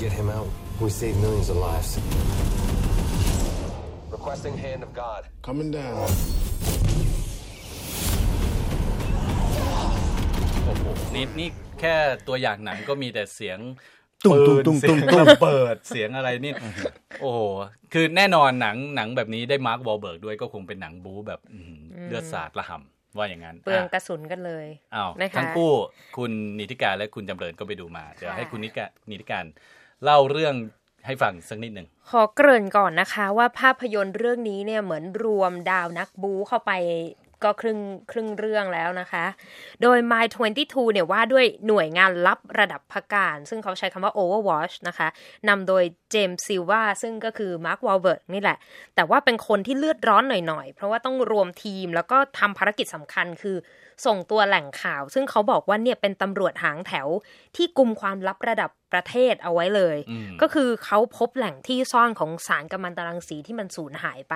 [0.00, 0.48] get him out,
[0.80, 2.00] we save millions of lives.
[4.10, 5.22] Requesting hand of God.
[5.48, 6.08] Coming down.
[10.64, 10.84] โอ้โห
[11.14, 11.48] นี่นี่
[11.80, 11.94] แค่
[12.28, 13.58] ตัวอย่างหนังก็มีแต่เสียง
[14.24, 16.52] ตุ้งปืตุ้งนตุ้งเสีตุ้ยงงตุ้งระเบิดเสียงอะไรนี่
[17.20, 17.40] โอ้โห
[17.92, 25.72] คือแน่นอนหนังหนังแบบนี้ได้มาร์ควอลเบิร์กด้วยก็คงเป็นหนังบู๊แบบอื้อหือเลือดสาดระห่ำว่าอย่างนั้นเปลืองกอะระสุนกันเลยอ้าวนะคะ ทั้งคู่
[26.16, 29.44] คุณนิติการและคุณจำเริญก็ไปดูมา เดี๋ยวให้คุณนิติการนิติการ
[30.04, 30.54] เล่าเรื่อง
[31.06, 36.72] ให้ฟังสักนิดหนึ่งขอเกริ่นก่อนนะคะว่าภาพยนตร์เรื่องนี้เนี่ยเหมือนรวมดาวนักบูเข้าไป
[37.44, 39.24] ก็ครึ่งครึ่งเรื่องแล้วนะคะ
[39.82, 40.24] โดย My
[40.54, 45.08] 22 เนี่ยว่าด้วยหน่วยงานลับระดับพักการ ซึ่งเขาใช้คำว่า Overwatch นะคะ
[45.48, 48.58] นำโดยเจมส์ซิลวาซึ่งก็คือมาร์ควอลเบิร์กนี่แหละ
[48.94, 53.56] แต่ว่าเป็นคนที่เลือดร้อนหน่อยๆ เพราะว่าต้องรวมทีมแล้วก็ทำภารกิจสำคัญคือ
[54.06, 57.08] ส่งตัวแหล่งข่าว ซึ่งเขาบอกว่าเนี่ยเป็นตำรวจหางแถว
[57.56, 64.34] ที่กลุ่มความลับระดับ ประเทศเอาไว้เลยอืมก็คือเขาพบแหล่งที่ซ่อนของสารกัมมันตรังสีที่มันสูญหายไป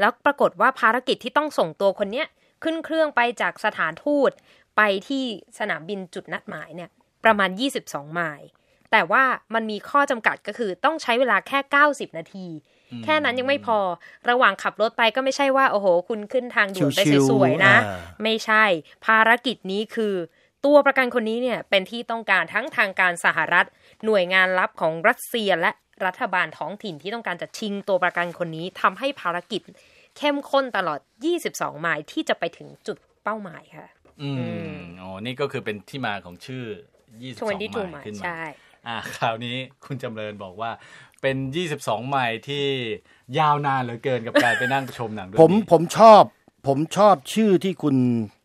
[0.00, 2.26] แล้วปรากฏว่าภารกิจที่ต้องส่งตัวคนเนี้ย
[2.62, 4.30] ขึ้นเครื่องไปจากสถานทูต
[4.76, 5.24] ไปที่
[5.58, 6.90] สนามบินจุดนัดหมายเนี่ย
[7.24, 7.50] ประมาณ
[7.82, 8.48] 22 ไมล์
[8.92, 12.46] แต่ว่ามันมีข้อจำกัดก็คือต้องใช้เวลาแค่ 90 นาที
[13.04, 13.78] แค่นั้นยังไม่พอ
[14.30, 18.64] ระหว่างขับรถไปก็ไม่ใช่ว่า โอ้โห คุณขึ้นทางด่วนไปชิวๆสวยๆนะอ่าไม่ใช่
[19.06, 20.14] ภารกิจนี้คือ
[20.66, 23.66] ตัวประกันคนนี้เนี่ยเป็นที่ต้องการทั้งทางการสหรัฐ
[24.04, 25.70] หน่วยงานลับของรัสเซียและ
[26.06, 29.62] รัฐบาลท้องถิ่นที่ต้องการจะชิงตัวประกันคนนี้ทำให้ภารกิจ
[30.16, 31.00] เข้มข้นตลอด
[31.40, 33.88] 22 ไมล์ที่จะไปถึงจุดเป้าหมายค่ะ
[34.22, 34.30] อื
[34.72, 36.64] มอ๋อ นี่ก็คือเป็นที่มาของชื่อ
[37.00, 40.70] 22 22ไมล์ขึ้นใช่มาอ่า คราวนี้คุณจำเริญบอกว่า
[41.22, 41.36] เป็น
[41.74, 42.64] 22 ไมล์ที่
[43.38, 46.22] ยาวนานเหลือเกินกับการไปนั่งชมหนังเรื่องผมนี้ผมชอบ
[46.66, 48.35] ผมชอบชื่อที่คุณอ่า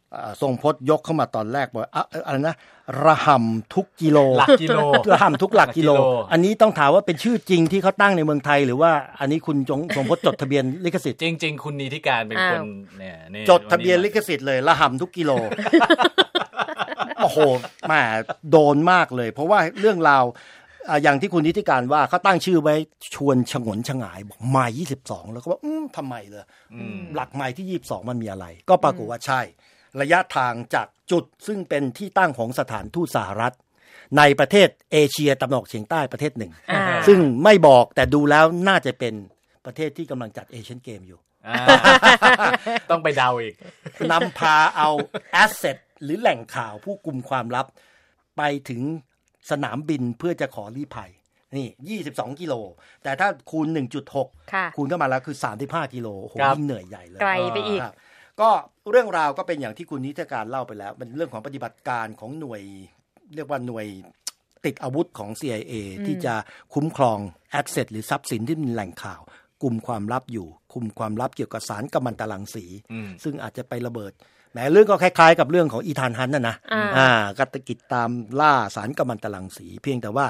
[0.41, 2.55] ทรงพจน์ยกเข้ามาตอนแรกบอกอะเอ่ออะไรนะ
[3.03, 4.77] ระห่ำทุกกิโลหลักกิโล
[5.11, 12.65] ระห่ำทุกหลักกิโลหลักกิโล อันนี้ต้องถามว่าเป็นชื่อจริงที่เขาตั้งในเมืองไทย หรือว่าอันนี้คุณจงทรงพจน์จดทะเบียนลิขสิทธิ์จริง ๆ คุณนีทิการเป็นคนอ้าว
[12.97, 15.31] เนี่ยนี่จดทะเบียนวัลิขสิทธิ์เลยระห่ำทุกกิโล
[17.23, 17.39] โอ้โห
[17.87, 18.01] แหมา
[18.51, 20.23] โดนมากเลย เพราะว่าเรื่องราว
[20.89, 22.75] อ่าอย่างที่คุณนิติการว่าเขาตั้งชื่อไว้
[23.15, 26.43] ชวนฉงนฉงายบอกไม้ยี่สิบสองแล้วก็ว่าอืมทำไมเลย
[27.15, 29.41] หลักไม้ที่ยี่สิบสองมันมีอะไร ก็ปรากฏว่าใช่
[30.01, 33.55] ระยะทางจากจุดซึ่งเป็นที่ตั้งของสถานทูตสหรัฐ
[34.17, 39.13] ในประเทศเอเชียตะวันออกเฉียงใต้ประเทศหนึ่งอ่าซึ่งไม่บอกแต่ดูแล้วน่าจะเป็น
[39.65, 41.55] ประเทศที่กำลังจัดเอเชียนเกมอยู่อ่า
[42.91, 43.55] ต้องไปเดาอีก
[44.11, 44.89] นำพาเอา
[45.33, 47.65] แอสเซทหรือแหล่งข่าวผู้กลุ่มความลับ
[48.37, 48.81] ไปถึง
[49.51, 51.11] สนามบินเพื่อจะขอรีภัย
[51.57, 52.53] นี่22 กิโล
[53.03, 53.67] แต่ถ้าคูณ
[54.09, 57.93] 1.6ค่ะคูณเข้ามาแล้วคือ 35 กิโลโอ้โหครับยิ่งเหนื่อยใหญ่เลย ไกลไปอีกครับ
[58.41, 58.49] ก็
[58.91, 62.61] เรื่องราวก็เป็นอย่างที่คุณนิติการเล่าไปแล้วเป็นเรื่องของปฏิบัติการของหน่วย
[63.35, 63.85] เรียกว่าหน่วย
[64.65, 65.73] ติดอาวุธของ CIA
[66.07, 66.33] ที่จะ
[66.73, 67.19] คุ้มครอง
[67.51, 69.21] แอสเซทหรือทรัพย์สินที่เป็นแหล่งข่าว
[69.61, 74.11] กลุ่มความลับอยู่คุมความลับเกี่ยวกับสารกัมมันตรังสีอืมซึ่งอาจจะไประเบิด
[74.51, 77.07] แหมเรื่องก็คล้ายๆ กับเรื่องของอีธานฮันต์นะนะอ่าอ่า
[77.39, 78.09] กตกิจตาม
[78.39, 80.27] ล่าสารกัมมันตรังสี เพียงแต่ว่า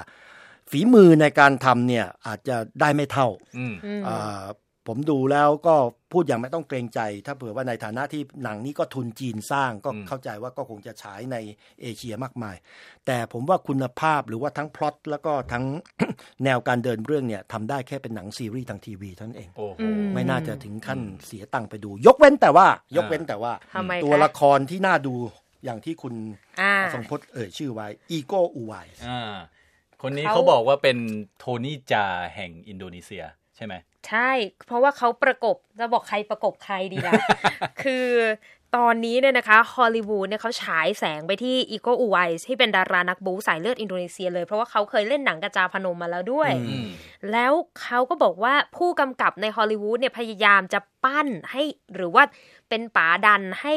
[0.72, 3.73] ฝีมือในการทำเนี่ยอาจจะได้ไม่เท่าอืม
[4.07, 4.44] อ่า
[4.87, 5.75] ผมดูแล้วก็
[6.11, 11.37] พูดอย่างไม่ต้องเกรงใจ ถ้าเผื่อว่าในฐานะที่หนังนี้ก็ทุนจีนสร้างก็อืมเข้าใจว่าก็คงจะฉายใน
[11.81, 12.55] เอเชียมากมาย
[13.05, 15.63] แต่ผมว่าคุณภาพหรือว่าทั้งพล็อตแล้วก็ทั้ง
[16.43, 22.67] แนวการเดินเรื่องเนี่ยทำได้แค่เป็นหนังซีรีส์ทางทีวีเท่านั้นเองโอ้โหอืมไม่น่าจะถึงขั้นเสียตังค์ไปดู ยกเว้นแต่ว่า
[22.97, 25.13] ยกเว้นแต่ว่าทำไมตัวคะละครที่น่าดู
[25.65, 26.13] อย่างที่คุณ
[26.61, 28.73] อ่าทรงพจน์เอ่ยชื่อไว้อีโกอูไว
[29.07, 29.35] อ่า
[30.01, 30.97] คนนี้เขาเขาบอกว่าเป็น
[31.39, 32.05] โทนี่จา
[32.35, 33.75] แห่งอินโดนีเซียใช่ไหม
[34.07, 34.31] ใช่
[34.66, 37.13] เพราะว่าเขาประกบจะบอกใครประกบใครดีล่ะ
[37.83, 38.07] คือ
[38.75, 42.17] ตอนนี้เนี่ยนะคะฮอลลีวูดเนี่ยเขาฉายแสงไปที่อีโกอูไว
[42.47, 46.88] ที่เป็นดารานักบูสายเลือดอินโดนีเซียเลย เพราะว่าเขาเคยเล่นหนังกระจาพนมมาแล้วด้วยอืม
[47.31, 51.63] แล้วเขาก็บอกว่าผู้กำกับในฮอลลีวูดเนี่ยพยายามจะปั้นให้
[51.95, 52.23] หรือว่า
[52.69, 53.75] เป็นป๋าดันให้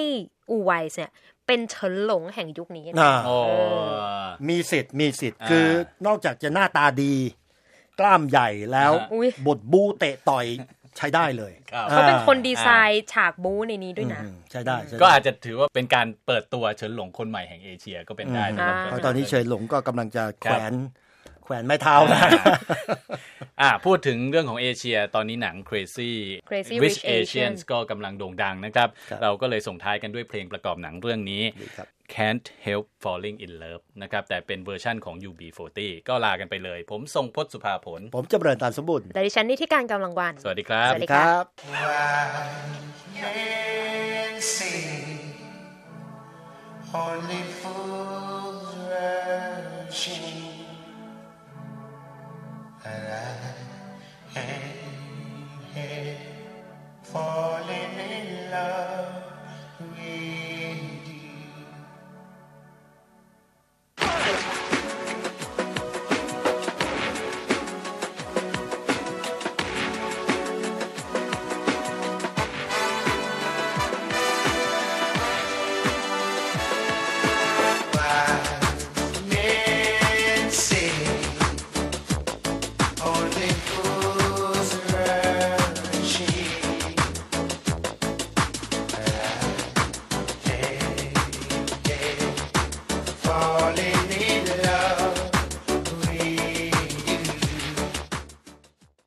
[0.51, 1.11] อูไวส์เนี่ย
[1.47, 3.37] เป็นเฉินหลงแห่งยุคนี้อ่าโอ้
[4.49, 5.67] มีสิทธิ์มีสิทธิ์อ่าคือ
[6.07, 7.15] นอกจากจะหน้าตาดี
[8.01, 10.47] กล้ามใหญ่แล้วอุ๊ยบทบูเตะต่อย
[10.99, 20.75] ใช้ได้เลยครับเขาเป็นคนดีอ่าไซน์ฉากบูในนี้ด้วยนะอืมใช้ได้ใช้ได้ ก็อาจจะถือว่าเป็นการเปิดตัวเฉินหลงคนใหม่แห่งเอเชียก็เป็นได้อืมสำหรับอ่าเพราะตอนนี้เฉยหลงก็กำลังจะแขครัวบน
[21.45, 22.21] แขวนไม้เท้านะ
[23.61, 26.13] อ่าพูดถึงเรื่องของเอเชียตอนนี้หนัง Crazy
[26.49, 35.79] Crazy Rich Rich Asians Asians ก็กำลังโด่งดังนะครับครับ เราก็เลยส่งท้ายกันด้วยเพลงประกอบหนังเรื่องนี้ดีครับ Can't Help Falling in Love นะครับ แต่เป็นเวอร์ชั่นของ UB40
[36.09, 41.45] ก็ลากันไปเลย ผมทรงพจน์สุภาผล ผมจะเบริญตามสมบูรณ์แต่ดิฉันนี่ที่การกำลังวัน สวัสดีครับ สวัสดีครับ
[43.21, 44.85] can see
[47.05, 50.44] only fools rushing